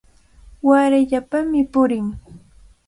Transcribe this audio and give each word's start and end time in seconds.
Warayllapami 0.67 1.61
purin. 1.71 2.07